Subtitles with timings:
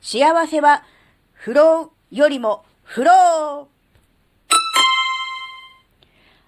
[0.00, 0.84] 幸せは
[1.32, 3.68] 不老よりも不老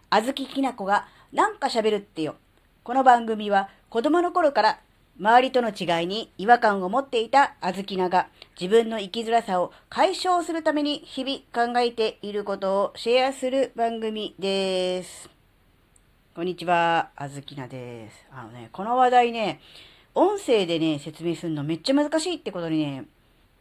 [0.08, 2.36] あずききなこがなんか喋るってよ。
[2.84, 4.80] この番組は子供の頃から
[5.18, 8.28] 周りとの違いに違和感を持っていたあずきなが
[8.58, 15.28] 自分の生きづらさを解消するために日々考えていることをシェアする番組です。
[16.37, 18.27] こんにちは、あずきなです。
[18.32, 19.60] あのね、この話題ね、
[20.14, 23.05] 音声でね、説明するのめっちゃ難しいってことにね、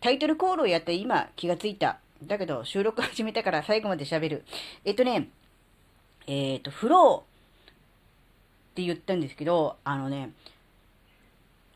[0.01, 1.99] タイトルコールをやって今気がついた。
[2.23, 4.45] だけど収録始めたから最後まで喋る。
[4.85, 5.29] えっとね、
[6.27, 7.73] えっ、と、フローっ
[8.75, 10.31] て言ったんですけど、あのね、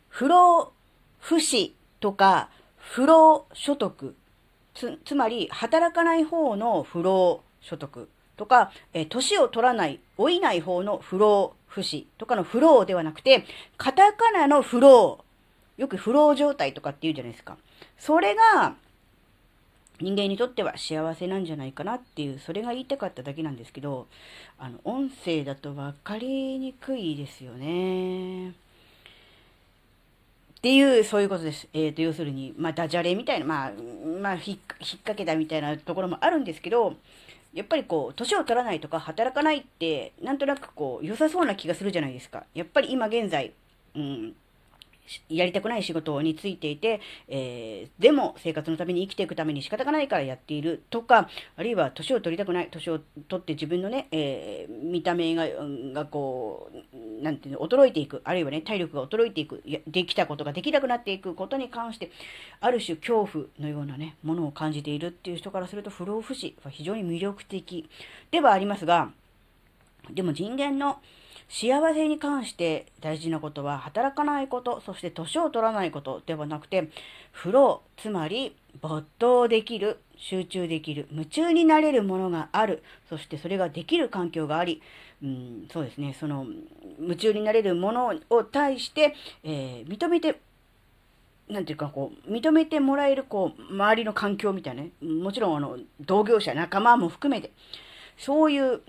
[0.09, 0.71] 不労
[1.19, 4.15] 不死とか不労所得、
[4.75, 13.45] つ、つまり働かない方の不労所得とか、え年を取らない、老いない方の不労不死とかの不労ではなくて、
[13.77, 15.23] カタカナの不労、
[15.77, 17.57] よく不労状態とかって言うじゃないですか。
[17.97, 18.75] それが、
[19.99, 24.07] 人間にとっては幸せなんじゃないかなっていう、それが言いたかっただけなんですけど、
[24.57, 28.49] あの、音声だと分かりにくいですよね。
[28.49, 28.53] っ
[30.61, 31.67] ていう、そういうことです。
[31.73, 33.71] えっ、と、要するに、まあ、ダジャレみたいな、まあ、
[34.21, 36.95] まあ、ひ引っ掛けたみたいなところもあるんですけど、
[37.53, 42.45] やっぱりこう、年を取らないとか働かないって、なんとなくこう、良さそうな気がするじゃないですか。
[42.55, 43.51] やっぱり今現在、
[43.95, 44.35] うん、
[45.29, 55.47] やりたくない仕事についていて、えーでも生活のために生きていくために仕方がないからやっているとか、あるいは年を取りたくない、年を取って自分のね、えー見た目が、
[55.93, 62.11] がこう、なんていうの、衰えていく、あるいはね、体力が衰えていく、できたことができなくなっていくことに関して、
[62.59, 67.89] ある種恐怖のようなね、ものを感じているっていう人からすると、不老不死は非常に魅力的
[68.31, 69.11] ではありますが、
[70.11, 70.99] でも人間の
[71.49, 76.89] 幸せに関して大事なことは働かないこと、そして年を取らないことではなくて、
[77.31, 84.81] フロー、つまり没頭できる、集中できる、夢中になれるものがある、そしてそれができる環境があり、
[85.21, 86.45] うん、そうですね、その
[86.99, 90.39] 夢中になれるものを対して、えー認めて
[91.49, 94.91] なんていうか、こう、認めてもらえる、こう、周りの環境みたいなね。
[95.01, 97.51] もちろん、あの、同業者、仲間も含めて、
[98.17, 98.81] そういう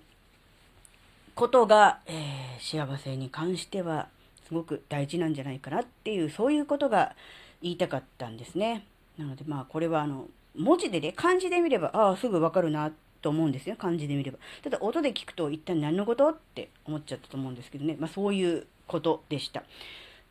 [1.34, 4.09] ことが、えー幸せに関しては、
[4.49, 7.15] すごく大事なんじゃないかなっていう、そういうことが
[7.61, 8.87] 言いたかったんですね。
[9.19, 12.91] なので、まあ、これは、あの、文字でね、漢字で見れば、ああ、すぐわかるな、
[13.21, 13.77] と思うんですよ。
[13.77, 14.39] 漢字で見れば。
[14.62, 17.97] ただ、音で聞くと、一体何のことって思っちゃったと思うんですけどね。
[17.99, 19.62] まあ、そういうことでした。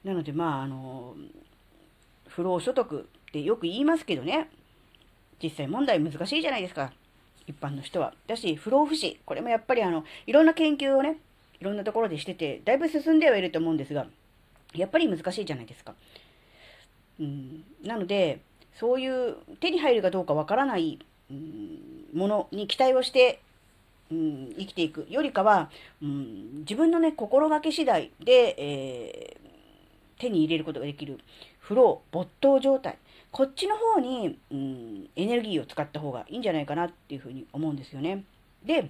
[0.03, 1.15] なので、まあ、あの、
[2.27, 4.49] 不労所得ってよく言いますけどね、
[5.41, 6.91] 実際問題難しいじゃないですか。
[7.47, 8.13] 一般の人は。
[8.27, 9.19] だし、不老不死。
[9.25, 11.17] これもやっぱりあの、いろんな研究をね、
[11.59, 14.05] いろんなところでしてて、だいぶ進んではいると思うんですが、
[14.73, 15.93] やっぱり難しいじゃないですか。
[17.19, 18.39] うん、なので、
[18.75, 20.99] そういう手に入るかどうかわからない、
[21.29, 21.79] うん、
[22.13, 23.39] ものに期待をして、
[24.11, 25.69] うん、生きていくよりかは、
[26.01, 29.32] うん、自分のね、心がけ次第で、えー
[30.17, 31.19] 手に入れることができる
[31.59, 32.97] フロー、没頭状態。
[33.31, 38.23] こっちの方に、うん、エネルギーを使った方がいいんじゃないかなっていうふうに思うんですよね。
[38.63, 38.89] で、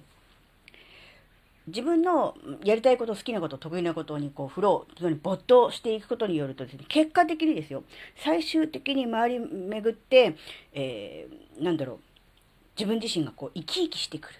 [1.66, 7.84] 自分のやりたいこと、好きなこと、得意なことにこうフロー、つまり没頭していくことによるとですね、結果的にですよ、
[8.22, 10.36] 最終的に回り巡って、
[10.74, 11.98] えー、なんだろう、
[12.76, 14.38] 自分自身がこう生き生きしてくる。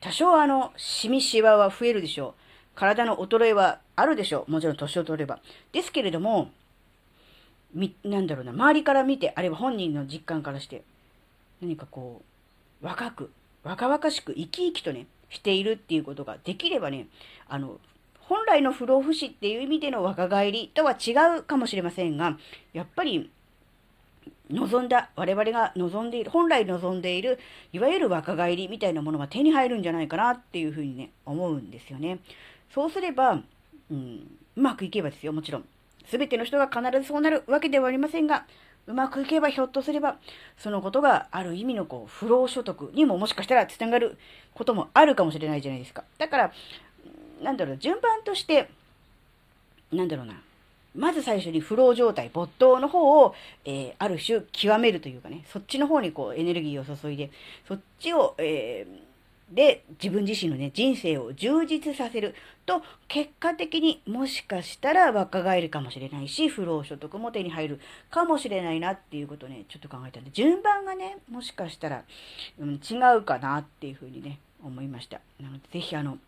[0.00, 2.34] 多少あの、シミシワは増えるでしょう。
[2.74, 4.50] 体の衰えはあるでしょう。
[4.50, 5.40] もちろん年を取れば。
[5.72, 6.50] ですけれども、
[7.72, 10.82] み、なんだろうな、周りから見て、あるいは本人の実感からして、
[11.60, 12.22] 何かこ
[12.82, 13.30] う、若く、
[13.62, 17.08] 若々しく生き生きとね、しているっていうことができればね、
[17.48, 17.80] あの、
[18.20, 22.38] 本来の不老不死っていう意味での若返りとは違うかもしれませんが、
[22.72, 23.30] やっぱり、
[24.50, 27.38] 望んだ、我々が望んでいる、本来望んでいる、
[27.72, 32.18] いわゆる若返りみたいなものが手に入るんじゃないかなっていうふうにね、思うんですよね。
[32.74, 33.40] そうすれば、
[33.90, 35.64] うん、うまくいけばですよ、もちろん。
[36.06, 38.44] すべての人が必ずそうなるわけではありませんが、
[38.86, 40.18] うまくいけばひょっとすれば、
[40.58, 44.18] そのことがある意味のこう、不労所得にももしかしたらつながる
[44.52, 46.04] こともあるかもしれないじゃないですか。
[46.18, 46.52] だから、
[47.42, 48.68] なんだろう、順番として、
[49.90, 50.34] なんだろうな。
[50.94, 57.30] まず最初にフロー状態、没頭の方を、えーある種極めるというかね、そっちの方にこうエネルギーを注いで、
[57.66, 59.04] そっちを、えー
[59.54, 67.80] で、自分自身のね、人生を充実させると、結果的にもしかしたら若返るかもしれないし、不労所得も手に入る
[68.10, 72.04] かもしれないなっていうことをね、ちょっと考えたんで、順番がね、もしかしたら、
[72.58, 75.20] うん、違うかなっていうふうにね、思いました。
[75.40, 76.18] なので、ぜひあの、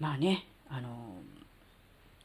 [0.00, 0.88] まあね、あの、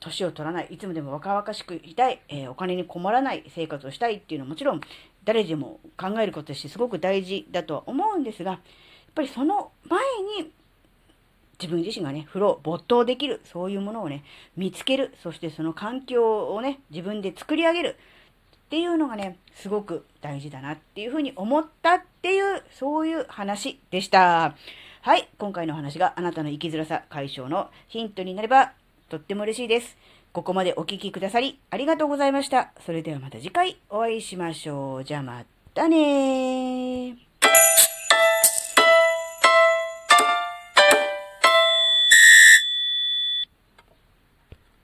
[0.03, 4.81] 年を取らない、いつまでも若々しくいたい、えー、お金に困らない生活をしたいっていうのはもちろん
[5.23, 8.59] 誰でも考えることとしすごく大事だとは思うんですが、やっ
[9.15, 9.99] ぱりその前
[10.41, 10.51] に
[11.59, 14.23] 自分自身がね、風呂、没頭できる、そういうものをね、
[14.57, 17.95] 見つける、そしてその環境をね、自分で作り上げる
[18.55, 24.55] っていうのがね、すごく大事だなっていうふうに思ったっていう、そういう話でした。
[25.01, 28.71] はい、今回の話があなたの生きづらさ解消のヒントになれば
[29.13, 29.95] とっても嬉しいです。
[30.31, 32.71] ここまでお聴きくださりありがとうございました。
[32.83, 35.03] それではまた次回お会いしましょう。
[35.03, 35.45] じゃあま
[35.75, 37.32] たね